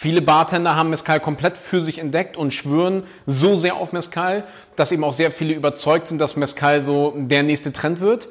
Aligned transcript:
Viele 0.00 0.22
Bartender 0.22 0.76
haben 0.76 0.90
Mescal 0.90 1.18
komplett 1.18 1.58
für 1.58 1.82
sich 1.82 1.98
entdeckt 1.98 2.36
und 2.36 2.54
schwören 2.54 3.02
so 3.26 3.56
sehr 3.56 3.74
auf 3.74 3.90
Mescal, 3.90 4.44
dass 4.76 4.92
eben 4.92 5.02
auch 5.02 5.12
sehr 5.12 5.32
viele 5.32 5.54
überzeugt 5.54 6.06
sind, 6.06 6.20
dass 6.20 6.36
Mescal 6.36 6.82
so 6.82 7.14
der 7.16 7.42
nächste 7.42 7.72
Trend 7.72 8.00
wird. 8.00 8.28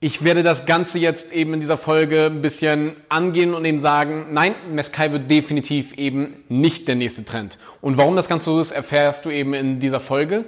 Ich 0.00 0.24
werde 0.24 0.42
das 0.42 0.66
Ganze 0.66 0.98
jetzt 0.98 1.32
eben 1.32 1.54
in 1.54 1.60
dieser 1.60 1.76
Folge 1.76 2.26
ein 2.26 2.42
bisschen 2.42 2.96
angehen 3.08 3.54
und 3.54 3.64
eben 3.64 3.78
sagen, 3.78 4.30
nein, 4.32 4.56
Mescal 4.72 5.12
wird 5.12 5.30
definitiv 5.30 5.92
eben 5.92 6.42
nicht 6.48 6.88
der 6.88 6.96
nächste 6.96 7.24
Trend. 7.24 7.60
Und 7.80 7.96
warum 7.96 8.16
das 8.16 8.28
Ganze 8.28 8.50
so 8.50 8.60
ist, 8.60 8.72
erfährst 8.72 9.24
du 9.24 9.30
eben 9.30 9.54
in 9.54 9.78
dieser 9.78 10.00
Folge. 10.00 10.46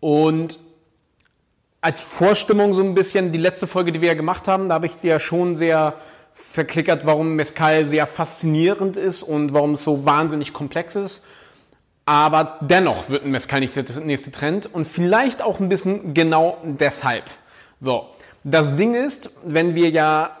Und 0.00 0.58
als 1.80 2.02
Vorstimmung 2.02 2.74
so 2.74 2.82
ein 2.82 2.94
bisschen, 2.94 3.30
die 3.30 3.38
letzte 3.38 3.68
Folge, 3.68 3.92
die 3.92 4.00
wir 4.00 4.08
ja 4.08 4.14
gemacht 4.14 4.48
haben, 4.48 4.68
da 4.68 4.74
habe 4.74 4.86
ich 4.86 4.96
dir 4.96 5.10
ja 5.10 5.20
schon 5.20 5.54
sehr 5.54 5.94
verklickert, 6.32 7.06
warum 7.06 7.34
Mescal 7.34 7.84
sehr 7.84 8.06
faszinierend 8.06 8.96
ist 8.96 9.22
und 9.22 9.52
warum 9.52 9.72
es 9.72 9.84
so 9.84 10.04
wahnsinnig 10.04 10.52
komplex 10.52 10.96
ist. 10.96 11.24
Aber 12.06 12.58
dennoch 12.60 13.08
wird 13.08 13.24
ein 13.24 13.30
Mescal 13.30 13.60
nicht 13.60 13.76
der 13.76 13.84
nächste 14.00 14.32
Trend 14.32 14.72
und 14.72 14.84
vielleicht 14.84 15.42
auch 15.42 15.60
ein 15.60 15.68
bisschen 15.68 16.14
genau 16.14 16.58
deshalb. 16.64 17.24
So, 17.80 18.06
das 18.42 18.76
Ding 18.76 18.94
ist, 18.94 19.30
wenn 19.44 19.74
wir 19.74 19.90
ja 19.90 20.36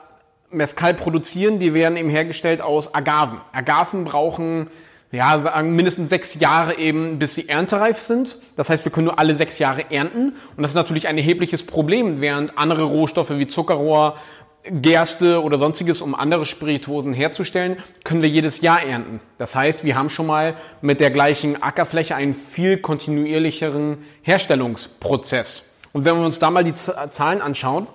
Mescal 0.50 0.94
produzieren, 0.94 1.58
die 1.58 1.74
werden 1.74 1.96
eben 1.96 2.08
hergestellt 2.08 2.60
aus 2.60 2.94
Agaven. 2.94 3.40
Agaven 3.52 4.04
brauchen 4.04 4.68
ja, 5.12 5.40
sagen 5.40 5.74
mindestens 5.74 6.08
sechs 6.08 6.38
Jahre 6.38 6.78
eben, 6.78 7.18
bis 7.18 7.34
sie 7.34 7.48
erntereif 7.48 7.98
sind. 7.98 8.38
Das 8.54 8.70
heißt, 8.70 8.84
wir 8.84 8.92
können 8.92 9.06
nur 9.06 9.18
alle 9.18 9.34
sechs 9.34 9.58
Jahre 9.58 9.90
ernten. 9.90 10.34
Und 10.56 10.62
das 10.62 10.70
ist 10.70 10.76
natürlich 10.76 11.08
ein 11.08 11.18
erhebliches 11.18 11.66
Problem, 11.66 12.20
während 12.20 12.56
andere 12.56 12.84
Rohstoffe 12.84 13.30
wie 13.30 13.48
Zuckerrohr, 13.48 14.16
Gerste 14.64 15.42
oder 15.42 15.58
sonstiges, 15.58 16.02
um 16.02 16.14
andere 16.14 16.44
Spirituosen 16.44 17.14
herzustellen, 17.14 17.78
können 18.04 18.20
wir 18.20 18.28
jedes 18.28 18.60
Jahr 18.60 18.82
ernten. 18.82 19.20
Das 19.38 19.56
heißt, 19.56 19.84
wir 19.84 19.96
haben 19.96 20.10
schon 20.10 20.26
mal 20.26 20.54
mit 20.82 21.00
der 21.00 21.10
gleichen 21.10 21.62
Ackerfläche 21.62 22.14
einen 22.14 22.34
viel 22.34 22.76
kontinuierlicheren 22.78 23.98
Herstellungsprozess. 24.22 25.76
Und 25.92 26.04
wenn 26.04 26.16
wir 26.16 26.24
uns 26.24 26.38
da 26.38 26.50
mal 26.50 26.62
die 26.62 26.74
Zahlen 26.74 27.40
anschauen, 27.40 27.86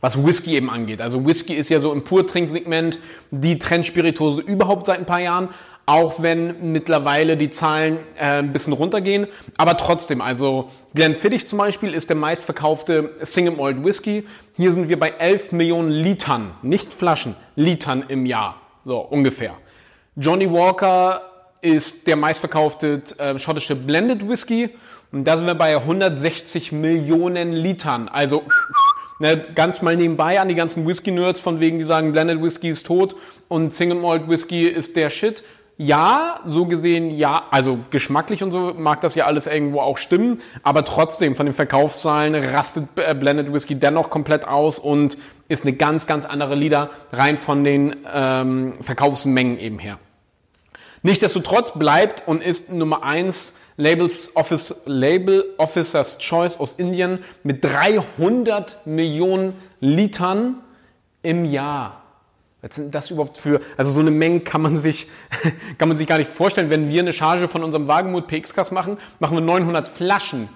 was 0.00 0.24
Whisky 0.24 0.54
eben 0.54 0.70
angeht. 0.70 1.02
Also 1.02 1.26
Whisky 1.26 1.54
ist 1.54 1.68
ja 1.68 1.78
so 1.78 1.92
im 1.92 2.04
Purtrinksegment 2.04 2.98
die 3.30 3.58
Trendspirituose 3.58 4.40
überhaupt 4.40 4.86
seit 4.86 4.98
ein 4.98 5.04
paar 5.04 5.20
Jahren, 5.20 5.50
auch 5.90 6.22
wenn 6.22 6.70
mittlerweile 6.70 7.36
die 7.36 7.50
Zahlen 7.50 7.98
äh, 8.16 8.38
ein 8.38 8.52
bisschen 8.52 8.72
runtergehen. 8.72 9.26
Aber 9.56 9.76
trotzdem, 9.76 10.20
also 10.20 10.70
Glenfiddich 10.94 11.48
zum 11.48 11.58
Beispiel 11.58 11.94
ist 11.94 12.08
der 12.08 12.16
meistverkaufte 12.16 13.10
Single 13.22 13.56
Malt 13.56 13.84
Whisky. 13.84 14.24
Hier 14.56 14.70
sind 14.70 14.88
wir 14.88 15.00
bei 15.00 15.08
11 15.18 15.50
Millionen 15.50 15.90
Litern, 15.90 16.52
nicht 16.62 16.94
Flaschen, 16.94 17.34
Litern 17.56 18.04
im 18.06 18.24
Jahr, 18.24 18.60
so 18.84 18.98
ungefähr. 18.98 19.56
Johnny 20.14 20.48
Walker 20.48 21.22
ist 21.60 22.06
der 22.06 22.14
meistverkaufte 22.14 23.02
äh, 23.18 23.36
schottische 23.40 23.74
Blended 23.74 24.28
Whisky 24.28 24.70
und 25.10 25.24
da 25.24 25.36
sind 25.36 25.46
wir 25.48 25.56
bei 25.56 25.76
160 25.76 26.70
Millionen 26.70 27.52
Litern. 27.52 28.08
Also 28.08 28.44
ne, 29.18 29.44
ganz 29.56 29.82
mal 29.82 29.96
nebenbei 29.96 30.38
an 30.38 30.46
die 30.46 30.54
ganzen 30.54 30.86
Whisky-Nerds 30.86 31.40
von 31.40 31.58
wegen, 31.58 31.78
die 31.78 31.84
sagen, 31.84 32.12
Blended 32.12 32.40
Whisky 32.40 32.68
ist 32.68 32.86
tot 32.86 33.16
und 33.48 33.74
Single 33.74 33.98
Malt 33.98 34.28
Whisky 34.28 34.68
ist 34.68 34.94
der 34.94 35.10
Shit 35.10 35.42
ja, 35.82 36.40
so 36.44 36.66
gesehen 36.66 37.10
ja, 37.10 37.44
also 37.50 37.78
geschmacklich 37.88 38.42
und 38.42 38.50
so 38.50 38.74
mag 38.76 39.00
das 39.00 39.14
ja 39.14 39.24
alles 39.24 39.46
irgendwo 39.46 39.80
auch 39.80 39.96
stimmen, 39.96 40.42
aber 40.62 40.84
trotzdem 40.84 41.34
von 41.34 41.46
den 41.46 41.54
Verkaufszahlen 41.54 42.34
rastet 42.34 42.90
äh, 42.96 43.14
Blended 43.14 43.50
Whisky 43.50 43.76
dennoch 43.76 44.10
komplett 44.10 44.46
aus 44.46 44.78
und 44.78 45.16
ist 45.48 45.64
eine 45.64 45.74
ganz, 45.74 46.06
ganz 46.06 46.26
andere 46.26 46.54
Lieder 46.54 46.90
rein 47.12 47.38
von 47.38 47.64
den 47.64 47.96
ähm, 48.12 48.74
Verkaufsmengen 48.78 49.58
eben 49.58 49.78
her. 49.78 49.98
Nichtsdestotrotz 51.02 51.78
bleibt 51.78 52.28
und 52.28 52.42
ist 52.42 52.70
Nummer 52.70 53.02
eins 53.02 53.56
Labels 53.78 54.36
Office, 54.36 54.82
Label 54.84 55.46
Officers 55.56 56.18
Choice 56.18 56.60
aus 56.60 56.74
Indien 56.74 57.20
mit 57.42 57.64
300 57.64 58.84
Millionen 58.84 59.54
Litern 59.80 60.56
im 61.22 61.46
Jahr. 61.46 61.99
Was 62.62 62.74
sind 62.74 62.94
das 62.94 63.10
überhaupt 63.10 63.38
für, 63.38 63.60
also 63.76 63.90
so 63.90 64.00
eine 64.00 64.10
Menge 64.10 64.40
kann 64.40 64.60
man 64.60 64.76
sich, 64.76 65.08
kann 65.78 65.88
man 65.88 65.96
sich 65.96 66.06
gar 66.06 66.18
nicht 66.18 66.30
vorstellen. 66.30 66.68
Wenn 66.68 66.88
wir 66.88 67.00
eine 67.00 67.12
Charge 67.12 67.48
von 67.48 67.64
unserem 67.64 67.88
Wagemut 67.88 68.26
PX-Cast 68.26 68.72
machen, 68.72 68.98
machen 69.18 69.36
wir 69.36 69.40
900 69.40 69.88
Flaschen. 69.88 70.48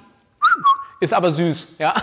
Ist 1.00 1.14
aber 1.14 1.32
süß, 1.32 1.76
ja. 1.78 1.94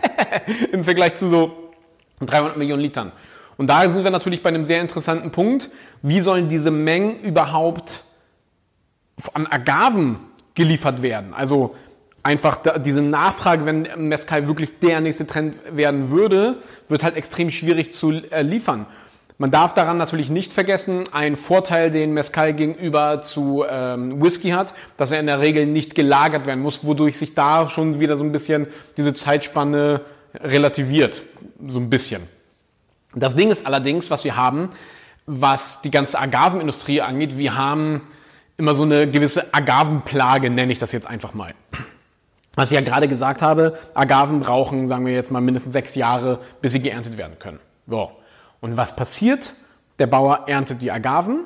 Im 0.72 0.84
Vergleich 0.84 1.14
zu 1.14 1.28
so 1.28 1.72
300 2.20 2.56
Millionen 2.56 2.82
Litern. 2.82 3.12
Und 3.56 3.68
da 3.68 3.88
sind 3.88 4.04
wir 4.04 4.10
natürlich 4.10 4.42
bei 4.42 4.48
einem 4.48 4.64
sehr 4.64 4.80
interessanten 4.80 5.32
Punkt. 5.32 5.70
Wie 6.02 6.20
sollen 6.20 6.48
diese 6.48 6.70
Mengen 6.70 7.20
überhaupt 7.20 8.04
an 9.34 9.46
Agaven 9.46 10.20
geliefert 10.54 11.02
werden? 11.02 11.34
Also 11.34 11.74
einfach 12.22 12.58
diese 12.78 13.02
Nachfrage, 13.02 13.66
wenn 13.66 14.08
Mescal 14.08 14.46
wirklich 14.46 14.78
der 14.80 15.00
nächste 15.00 15.26
Trend 15.26 15.58
werden 15.70 16.10
würde, 16.10 16.58
wird 16.88 17.02
halt 17.02 17.16
extrem 17.16 17.50
schwierig 17.50 17.92
zu 17.92 18.12
äh, 18.12 18.42
liefern. 18.42 18.86
Man 19.40 19.52
darf 19.52 19.72
daran 19.72 19.98
natürlich 19.98 20.30
nicht 20.30 20.52
vergessen, 20.52 21.04
ein 21.12 21.36
Vorteil, 21.36 21.92
den 21.92 22.12
Mescal 22.12 22.54
gegenüber 22.54 23.22
zu 23.22 23.64
ähm, 23.68 24.20
Whisky 24.20 24.50
hat, 24.50 24.74
dass 24.96 25.12
er 25.12 25.20
in 25.20 25.26
der 25.26 25.38
Regel 25.38 25.64
nicht 25.64 25.94
gelagert 25.94 26.44
werden 26.44 26.60
muss, 26.60 26.84
wodurch 26.84 27.16
sich 27.16 27.36
da 27.36 27.68
schon 27.68 28.00
wieder 28.00 28.16
so 28.16 28.24
ein 28.24 28.32
bisschen 28.32 28.66
diese 28.96 29.14
Zeitspanne 29.14 30.00
relativiert. 30.34 31.22
So 31.64 31.78
ein 31.78 31.88
bisschen. 31.88 32.22
Das 33.14 33.36
Ding 33.36 33.52
ist 33.52 33.64
allerdings, 33.64 34.10
was 34.10 34.24
wir 34.24 34.34
haben, 34.34 34.70
was 35.26 35.82
die 35.82 35.92
ganze 35.92 36.18
Agavenindustrie 36.18 37.00
angeht, 37.00 37.38
wir 37.38 37.54
haben 37.54 38.02
immer 38.56 38.74
so 38.74 38.82
eine 38.82 39.08
gewisse 39.08 39.54
Agavenplage, 39.54 40.50
nenne 40.50 40.72
ich 40.72 40.80
das 40.80 40.90
jetzt 40.90 41.06
einfach 41.06 41.34
mal. 41.34 41.52
Was 42.56 42.72
ich 42.72 42.74
ja 42.74 42.80
gerade 42.80 43.06
gesagt 43.06 43.40
habe, 43.42 43.78
Agaven 43.94 44.40
brauchen, 44.40 44.88
sagen 44.88 45.06
wir 45.06 45.12
jetzt 45.12 45.30
mal, 45.30 45.40
mindestens 45.40 45.74
sechs 45.74 45.94
Jahre, 45.94 46.40
bis 46.60 46.72
sie 46.72 46.80
geerntet 46.80 47.16
werden 47.16 47.38
können. 47.38 47.60
So. 47.86 48.17
Und 48.60 48.76
was 48.76 48.96
passiert? 48.96 49.54
Der 49.98 50.06
Bauer 50.06 50.44
erntet 50.46 50.82
die 50.82 50.90
Agaven 50.90 51.44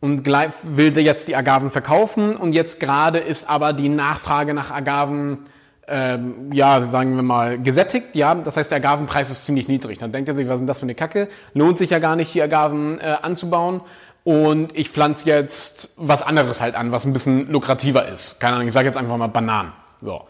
und 0.00 0.26
will 0.26 0.98
jetzt 0.98 1.28
die 1.28 1.36
Agaven 1.36 1.70
verkaufen 1.70 2.36
und 2.36 2.52
jetzt 2.52 2.80
gerade 2.80 3.18
ist 3.18 3.48
aber 3.48 3.72
die 3.72 3.88
Nachfrage 3.88 4.54
nach 4.54 4.70
Agaven 4.70 5.46
ähm, 5.90 6.52
ja, 6.52 6.82
sagen 6.82 7.16
wir 7.16 7.22
mal, 7.22 7.58
gesättigt, 7.58 8.14
ja, 8.14 8.34
das 8.34 8.58
heißt, 8.58 8.70
der 8.70 8.76
Agavenpreis 8.76 9.30
ist 9.30 9.46
ziemlich 9.46 9.68
niedrig. 9.68 9.98
Dann 9.98 10.12
denkt 10.12 10.28
er 10.28 10.34
sich, 10.34 10.46
was 10.46 10.56
ist 10.56 10.60
denn 10.60 10.66
das 10.66 10.80
für 10.80 10.84
eine 10.84 10.94
Kacke? 10.94 11.28
Lohnt 11.54 11.78
sich 11.78 11.90
ja 11.90 11.98
gar 11.98 12.14
nicht, 12.14 12.34
die 12.34 12.42
Agaven 12.42 13.00
äh, 13.00 13.16
anzubauen. 13.22 13.80
Und 14.22 14.76
ich 14.76 14.90
pflanze 14.90 15.26
jetzt 15.26 15.94
was 15.96 16.20
anderes 16.20 16.60
halt 16.60 16.74
an, 16.74 16.92
was 16.92 17.06
ein 17.06 17.14
bisschen 17.14 17.50
lukrativer 17.50 18.06
ist. 18.06 18.38
Keine 18.38 18.56
Ahnung, 18.56 18.68
ich 18.68 18.74
sage 18.74 18.86
jetzt 18.86 18.98
einfach 18.98 19.16
mal 19.16 19.28
Bananen. 19.28 19.72
So. 20.02 20.24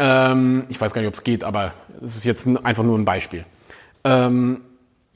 Ähm, 0.00 0.64
ich 0.68 0.80
weiß 0.80 0.92
gar 0.92 1.02
nicht, 1.02 1.08
ob 1.08 1.14
es 1.14 1.22
geht, 1.22 1.44
aber 1.44 1.72
es 2.02 2.16
ist 2.16 2.24
jetzt 2.24 2.48
einfach 2.64 2.82
nur 2.82 2.98
ein 2.98 3.04
Beispiel. 3.04 3.44
Ähm, 4.02 4.62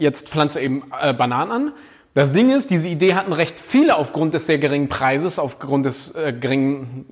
jetzt 0.05 0.29
pflanze 0.29 0.61
eben 0.61 0.85
äh, 1.01 1.13
Bananen 1.13 1.51
an. 1.51 1.73
Das 2.15 2.31
Ding 2.31 2.51
ist, 2.51 2.71
diese 2.71 2.87
Idee 2.87 3.15
hatten 3.15 3.33
recht 3.33 3.59
viele 3.59 3.97
aufgrund 3.97 4.35
des 4.35 4.47
sehr 4.47 4.59
geringen 4.59 4.89
Preises, 4.89 5.41
aufgrund 5.41 5.87
des 5.87 6.15
äh, 6.15 6.33
geringen 6.33 7.07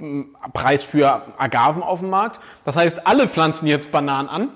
äh, 0.00 0.24
Preis 0.54 0.82
für 0.82 1.22
Agaven 1.36 1.82
auf 1.82 2.00
dem 2.00 2.08
Markt. 2.08 2.40
Das 2.64 2.76
heißt, 2.76 3.06
alle 3.06 3.28
pflanzen 3.28 3.66
jetzt 3.66 3.92
Bananen 3.92 4.30
an 4.30 4.48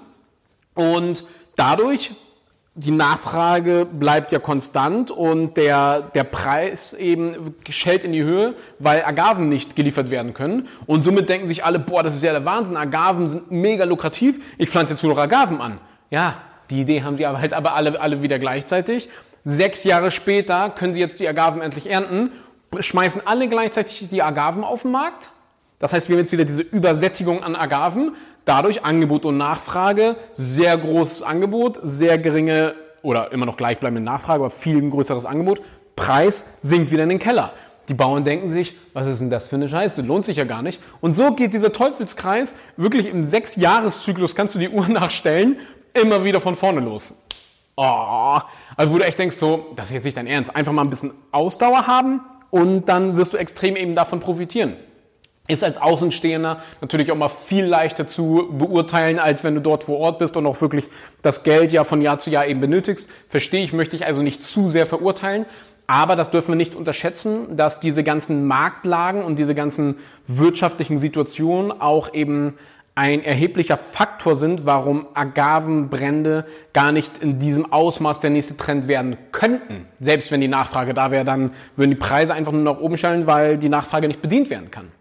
und 0.74 1.26
dadurch 1.56 2.12
die 2.76 2.92
Nachfrage 2.92 3.84
bleibt 3.84 4.32
ja 4.32 4.38
konstant 4.38 5.10
und 5.10 5.56
der, 5.56 6.00
der 6.00 6.24
Preis 6.24 6.94
eben 6.94 7.54
schellt 7.68 8.04
in 8.04 8.12
die 8.12 8.22
Höhe, 8.22 8.54
weil 8.78 9.04
Agaven 9.04 9.48
nicht 9.48 9.74
geliefert 9.74 10.08
werden 10.08 10.34
können. 10.34 10.68
Und 10.86 11.04
somit 11.04 11.28
denken 11.28 11.48
sich 11.48 11.64
alle, 11.64 11.80
boah, 11.80 12.02
das 12.02 12.14
ist 12.14 12.22
ja 12.22 12.32
der 12.32 12.44
Wahnsinn, 12.44 12.76
Agaven 12.76 13.28
sind 13.28 13.50
mega 13.50 13.84
lukrativ, 13.84 14.54
ich 14.56 14.70
pflanze 14.70 14.94
jetzt 14.94 15.02
nur 15.02 15.14
noch 15.14 15.20
Agaven 15.20 15.60
an. 15.60 15.78
Ja, 16.10 16.36
die 16.70 16.80
Idee 16.80 17.02
haben 17.02 17.16
sie 17.16 17.26
aber 17.26 17.40
halt 17.40 17.52
aber 17.52 17.74
alle, 17.74 18.00
alle 18.00 18.22
wieder 18.22 18.38
gleichzeitig. 18.38 19.10
Sechs 19.44 19.84
Jahre 19.84 20.10
später 20.10 20.70
können 20.70 20.94
sie 20.94 21.00
jetzt 21.00 21.20
die 21.20 21.28
Agaven 21.28 21.62
endlich 21.62 21.88
ernten, 21.90 22.30
schmeißen 22.78 23.22
alle 23.26 23.48
gleichzeitig 23.48 24.08
die 24.08 24.22
Agaven 24.22 24.64
auf 24.64 24.82
den 24.82 24.92
Markt. 24.92 25.30
Das 25.78 25.92
heißt, 25.92 26.08
wir 26.08 26.16
haben 26.16 26.20
jetzt 26.20 26.32
wieder 26.32 26.44
diese 26.44 26.62
Übersättigung 26.62 27.42
an 27.42 27.56
Agaven. 27.56 28.12
Dadurch 28.44 28.84
Angebot 28.84 29.24
und 29.26 29.36
Nachfrage, 29.36 30.16
sehr 30.34 30.76
großes 30.76 31.22
Angebot, 31.22 31.78
sehr 31.82 32.18
geringe 32.18 32.74
oder 33.02 33.32
immer 33.32 33.46
noch 33.46 33.56
gleichbleibende 33.56 34.02
Nachfrage, 34.02 34.40
aber 34.40 34.50
viel 34.50 34.88
größeres 34.88 35.26
Angebot. 35.26 35.60
Preis 35.96 36.46
sinkt 36.60 36.90
wieder 36.90 37.02
in 37.02 37.10
den 37.10 37.18
Keller. 37.18 37.52
Die 37.88 37.94
Bauern 37.94 38.24
denken 38.24 38.48
sich, 38.48 38.76
was 38.92 39.06
ist 39.06 39.20
denn 39.20 39.30
das 39.30 39.48
für 39.48 39.56
eine 39.56 39.68
Scheiße? 39.68 40.02
Lohnt 40.02 40.24
sich 40.24 40.36
ja 40.36 40.44
gar 40.44 40.62
nicht. 40.62 40.80
Und 41.00 41.16
so 41.16 41.32
geht 41.32 41.54
dieser 41.54 41.72
Teufelskreis 41.72 42.56
wirklich 42.76 43.08
im 43.08 43.24
Sechs-Jahres-Zyklus, 43.24 44.34
kannst 44.34 44.54
du 44.54 44.58
die 44.58 44.68
Uhr 44.68 44.88
nachstellen, 44.88 45.58
immer 45.94 46.24
wieder 46.24 46.40
von 46.40 46.56
vorne 46.56 46.80
los. 46.80 47.14
Oh, 47.76 48.38
also 48.76 48.92
wo 48.92 48.98
du 48.98 49.04
echt 49.04 49.18
denkst, 49.18 49.36
so, 49.36 49.68
das 49.76 49.86
ist 49.86 49.94
jetzt 49.94 50.04
nicht 50.04 50.16
dein 50.16 50.26
Ernst. 50.26 50.54
Einfach 50.54 50.72
mal 50.72 50.82
ein 50.82 50.90
bisschen 50.90 51.12
Ausdauer 51.32 51.86
haben 51.86 52.20
und 52.50 52.88
dann 52.88 53.16
wirst 53.16 53.34
du 53.34 53.38
extrem 53.38 53.76
eben 53.76 53.94
davon 53.94 54.20
profitieren. 54.20 54.76
Ist 55.48 55.64
als 55.64 55.80
Außenstehender 55.80 56.62
natürlich 56.80 57.10
auch 57.10 57.16
mal 57.16 57.28
viel 57.28 57.64
leichter 57.64 58.06
zu 58.06 58.48
beurteilen, 58.52 59.18
als 59.18 59.42
wenn 59.42 59.54
du 59.54 59.60
dort 59.60 59.84
vor 59.84 59.98
Ort 59.98 60.18
bist 60.18 60.36
und 60.36 60.46
auch 60.46 60.60
wirklich 60.60 60.90
das 61.22 61.42
Geld 61.42 61.72
ja 61.72 61.82
von 61.84 62.02
Jahr 62.02 62.18
zu 62.18 62.30
Jahr 62.30 62.46
eben 62.46 62.60
benötigst. 62.60 63.08
Verstehe 63.28 63.64
ich, 63.64 63.72
möchte 63.72 63.96
ich 63.96 64.06
also 64.06 64.22
nicht 64.22 64.42
zu 64.42 64.70
sehr 64.70 64.86
verurteilen. 64.86 65.46
Aber 65.86 66.14
das 66.14 66.30
dürfen 66.30 66.52
wir 66.52 66.56
nicht 66.56 66.76
unterschätzen, 66.76 67.56
dass 67.56 67.80
diese 67.80 68.04
ganzen 68.04 68.46
Marktlagen 68.46 69.24
und 69.24 69.40
diese 69.40 69.56
ganzen 69.56 69.96
wirtschaftlichen 70.28 71.00
Situationen 71.00 71.80
auch 71.80 72.14
eben 72.14 72.54
ein 72.94 73.22
erheblicher 73.24 73.76
Faktor 73.76 74.36
sind, 74.36 74.66
warum 74.66 75.06
Agavenbrände 75.14 76.44
gar 76.72 76.92
nicht 76.92 77.18
in 77.18 77.38
diesem 77.38 77.72
Ausmaß 77.72 78.20
der 78.20 78.30
nächste 78.30 78.56
Trend 78.56 78.88
werden 78.88 79.16
könnten. 79.32 79.86
Selbst 80.00 80.30
wenn 80.32 80.40
die 80.40 80.48
Nachfrage 80.48 80.92
da 80.92 81.10
wäre, 81.10 81.24
dann 81.24 81.52
würden 81.76 81.90
die 81.90 81.96
Preise 81.96 82.34
einfach 82.34 82.52
nur 82.52 82.62
nach 82.62 82.80
oben 82.80 82.98
schallen, 82.98 83.26
weil 83.26 83.56
die 83.56 83.68
Nachfrage 83.68 84.08
nicht 84.08 84.22
bedient 84.22 84.50
werden 84.50 84.70
kann. 84.70 84.92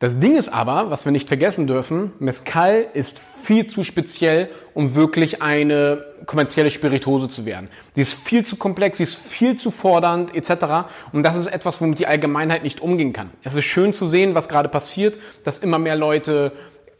Das 0.00 0.18
Ding 0.18 0.34
ist 0.34 0.48
aber, 0.48 0.90
was 0.90 1.04
wir 1.04 1.12
nicht 1.12 1.28
vergessen 1.28 1.66
dürfen, 1.66 2.14
Mescal 2.20 2.86
ist 2.94 3.18
viel 3.18 3.66
zu 3.66 3.84
speziell, 3.84 4.48
um 4.72 4.94
wirklich 4.94 5.42
eine 5.42 6.06
kommerzielle 6.24 6.70
Spirituose 6.70 7.28
zu 7.28 7.44
werden. 7.44 7.68
Sie 7.92 8.00
ist 8.00 8.14
viel 8.14 8.42
zu 8.42 8.56
komplex, 8.56 8.96
sie 8.96 9.02
ist 9.02 9.16
viel 9.16 9.56
zu 9.56 9.70
fordernd 9.70 10.34
etc. 10.34 10.88
Und 11.12 11.22
das 11.22 11.36
ist 11.36 11.48
etwas, 11.48 11.82
womit 11.82 11.98
die 11.98 12.06
Allgemeinheit 12.06 12.62
nicht 12.62 12.80
umgehen 12.80 13.12
kann. 13.12 13.28
Es 13.44 13.54
ist 13.54 13.66
schön 13.66 13.92
zu 13.92 14.08
sehen, 14.08 14.34
was 14.34 14.48
gerade 14.48 14.70
passiert, 14.70 15.18
dass 15.44 15.58
immer 15.58 15.78
mehr 15.78 15.96
Leute 15.96 16.52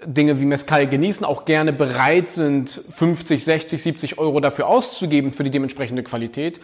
Dinge 0.05 0.39
wie 0.39 0.45
Mescal 0.45 0.87
genießen, 0.87 1.25
auch 1.25 1.47
gerne 1.47 1.73
bereit 1.73 2.29
sind, 2.29 2.69
50, 2.69 3.43
60, 3.43 3.83
70 3.83 4.19
Euro 4.19 4.41
dafür 4.41 4.67
auszugeben 4.67 5.33
für 5.33 5.45
die 5.45 5.51
dementsprechende 5.51 6.03
Qualität. 6.03 6.61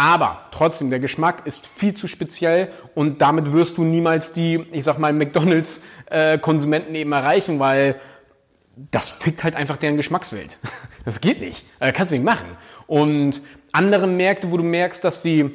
Aber 0.00 0.46
trotzdem, 0.50 0.88
der 0.88 0.98
Geschmack 0.98 1.46
ist 1.46 1.66
viel 1.66 1.92
zu 1.92 2.06
speziell 2.06 2.70
und 2.94 3.20
damit 3.20 3.52
wirst 3.52 3.76
du 3.76 3.84
niemals 3.84 4.32
die, 4.32 4.64
ich 4.72 4.84
sag 4.84 4.96
mal, 4.96 5.12
McDonalds-Konsumenten 5.12 6.94
eben 6.94 7.12
erreichen, 7.12 7.58
weil 7.60 8.00
das 8.90 9.10
fickt 9.10 9.44
halt 9.44 9.56
einfach 9.56 9.76
deren 9.76 9.98
Geschmackswelt. 9.98 10.58
Das 11.04 11.20
geht 11.22 11.40
nicht. 11.40 11.64
Das 11.78 11.92
kannst 11.94 12.12
du 12.12 12.16
nicht 12.16 12.24
machen. 12.24 12.46
Und 12.86 13.42
andere 13.72 14.06
Märkte, 14.06 14.50
wo 14.50 14.58
du 14.58 14.62
merkst, 14.62 15.02
dass 15.02 15.22
die 15.22 15.50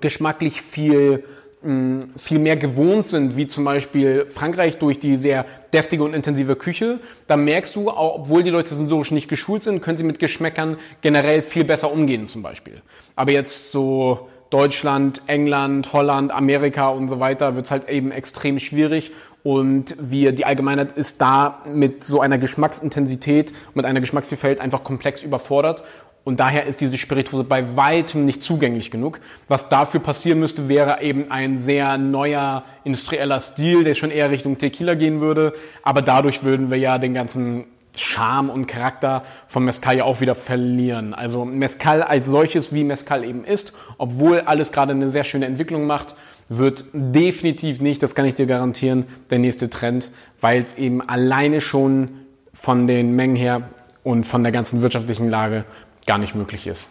geschmacklich 0.00 0.62
viel 0.62 1.24
viel 1.62 2.38
mehr 2.38 2.56
gewohnt 2.56 3.06
sind, 3.06 3.36
wie 3.36 3.46
zum 3.46 3.64
Beispiel 3.64 4.24
Frankreich 4.26 4.78
durch 4.78 4.98
die 4.98 5.18
sehr 5.18 5.44
deftige 5.74 6.04
und 6.04 6.14
intensive 6.14 6.56
Küche, 6.56 7.00
da 7.26 7.36
merkst 7.36 7.76
du, 7.76 7.90
obwohl 7.90 8.42
die 8.42 8.48
Leute 8.48 8.74
sensorisch 8.74 9.10
nicht 9.10 9.28
geschult 9.28 9.62
sind, 9.62 9.82
können 9.82 9.98
sie 9.98 10.04
mit 10.04 10.18
Geschmäckern 10.18 10.78
generell 11.02 11.42
viel 11.42 11.64
besser 11.64 11.92
umgehen 11.92 12.26
zum 12.26 12.42
Beispiel. 12.42 12.80
Aber 13.14 13.32
jetzt 13.32 13.72
so 13.72 14.28
Deutschland, 14.48 15.20
England, 15.26 15.92
Holland, 15.92 16.32
Amerika 16.32 16.88
und 16.88 17.08
so 17.08 17.20
weiter 17.20 17.54
wird 17.56 17.66
es 17.66 17.70
halt 17.70 17.90
eben 17.90 18.10
extrem 18.10 18.58
schwierig 18.58 19.12
und 19.42 19.96
wir, 20.00 20.32
die 20.32 20.46
Allgemeinheit 20.46 20.92
ist 20.92 21.20
da 21.20 21.62
mit 21.66 22.02
so 22.02 22.20
einer 22.20 22.38
Geschmacksintensität, 22.38 23.52
mit 23.74 23.84
einer 23.84 24.00
Geschmacksvielfalt 24.00 24.60
einfach 24.60 24.82
komplex 24.82 25.22
überfordert 25.22 25.84
und 26.22 26.38
daher 26.38 26.66
ist 26.66 26.80
diese 26.80 26.98
Spirituose 26.98 27.44
bei 27.44 27.76
weitem 27.76 28.26
nicht 28.26 28.42
zugänglich 28.42 28.90
genug. 28.90 29.20
Was 29.48 29.68
dafür 29.68 30.00
passieren 30.00 30.38
müsste, 30.38 30.68
wäre 30.68 31.02
eben 31.02 31.30
ein 31.30 31.56
sehr 31.56 31.96
neuer 31.96 32.62
industrieller 32.84 33.40
Stil, 33.40 33.84
der 33.84 33.94
schon 33.94 34.10
eher 34.10 34.30
Richtung 34.30 34.58
Tequila 34.58 34.94
gehen 34.94 35.20
würde. 35.20 35.54
Aber 35.82 36.02
dadurch 36.02 36.44
würden 36.44 36.70
wir 36.70 36.78
ja 36.78 36.98
den 36.98 37.14
ganzen 37.14 37.64
Charme 37.96 38.50
und 38.50 38.66
Charakter 38.66 39.24
von 39.48 39.64
Mezcal 39.64 39.96
ja 39.96 40.04
auch 40.04 40.20
wieder 40.20 40.34
verlieren. 40.34 41.14
Also 41.14 41.44
Mezcal 41.44 42.02
als 42.02 42.28
solches, 42.28 42.74
wie 42.74 42.84
Mezcal 42.84 43.24
eben 43.24 43.44
ist, 43.44 43.72
obwohl 43.98 44.40
alles 44.40 44.72
gerade 44.72 44.92
eine 44.92 45.10
sehr 45.10 45.24
schöne 45.24 45.46
Entwicklung 45.46 45.86
macht, 45.86 46.14
wird 46.48 46.84
definitiv 46.92 47.80
nicht, 47.80 48.02
das 48.02 48.14
kann 48.14 48.26
ich 48.26 48.34
dir 48.34 48.46
garantieren, 48.46 49.06
der 49.30 49.38
nächste 49.38 49.70
Trend, 49.70 50.10
weil 50.40 50.62
es 50.62 50.74
eben 50.74 51.00
alleine 51.00 51.60
schon 51.60 52.10
von 52.52 52.86
den 52.86 53.14
Mengen 53.14 53.36
her 53.36 53.70
und 54.02 54.26
von 54.26 54.42
der 54.42 54.52
ganzen 54.52 54.82
wirtschaftlichen 54.82 55.30
Lage 55.30 55.64
gar 56.06 56.18
nicht 56.18 56.34
möglich 56.34 56.66
ist. 56.66 56.90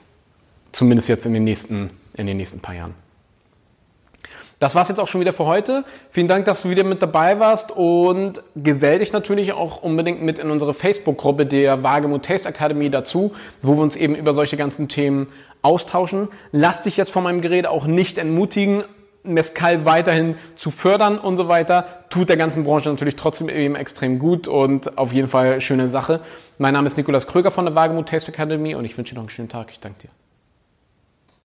Zumindest 0.71 1.09
jetzt 1.09 1.25
in 1.25 1.33
den 1.33 1.43
nächsten, 1.43 1.89
in 2.13 2.27
den 2.27 2.37
nächsten 2.37 2.59
paar 2.59 2.75
Jahren. 2.75 2.93
Das 4.59 4.75
war's 4.75 4.89
jetzt 4.89 4.99
auch 4.99 5.07
schon 5.07 5.21
wieder 5.21 5.31
für 5.31 5.45
heute. 5.45 5.85
Vielen 6.09 6.27
Dank, 6.27 6.43
dass 6.43 6.63
du 6.63 6.69
wieder 6.69 6.83
mit 6.83 7.01
dabei 7.01 7.39
warst 7.39 7.71
und 7.71 8.43
gesell 8.57 8.99
dich 8.99 9.13
natürlich 9.13 9.53
auch 9.53 9.81
unbedingt 9.81 10.21
mit 10.21 10.37
in 10.37 10.51
unsere 10.51 10.73
Facebook-Gruppe 10.73 11.45
der 11.45 11.81
Wagemut 11.81 12.25
Taste 12.25 12.49
Academy 12.49 12.89
dazu, 12.89 13.33
wo 13.61 13.77
wir 13.77 13.81
uns 13.81 13.95
eben 13.95 14.15
über 14.15 14.33
solche 14.33 14.57
ganzen 14.57 14.89
Themen 14.89 15.27
austauschen. 15.61 16.27
Lass 16.51 16.81
dich 16.81 16.97
jetzt 16.97 17.11
von 17.11 17.23
meinem 17.23 17.39
Gerät 17.39 17.67
auch 17.67 17.87
nicht 17.87 18.17
entmutigen. 18.17 18.83
Mescal 19.23 19.85
weiterhin 19.85 20.35
zu 20.55 20.71
fördern 20.71 21.17
und 21.17 21.37
so 21.37 21.47
weiter, 21.47 21.85
tut 22.09 22.29
der 22.29 22.37
ganzen 22.37 22.63
Branche 22.63 22.89
natürlich 22.89 23.15
trotzdem 23.15 23.49
eben 23.49 23.75
extrem 23.75 24.19
gut 24.19 24.47
und 24.47 24.97
auf 24.97 25.13
jeden 25.13 25.27
Fall 25.27 25.61
schöne 25.61 25.89
Sache. 25.89 26.21
Mein 26.57 26.73
Name 26.73 26.87
ist 26.87 26.97
Nikolas 26.97 27.27
Kröger 27.27 27.51
von 27.51 27.65
der 27.65 27.75
Wagemut 27.75 28.09
Taste 28.09 28.31
Academy 28.31 28.75
und 28.75 28.85
ich 28.85 28.97
wünsche 28.97 29.13
dir 29.13 29.15
noch 29.15 29.23
einen 29.23 29.29
schönen 29.29 29.49
Tag. 29.49 29.71
Ich 29.71 29.79
danke 29.79 29.99
dir. 29.99 30.09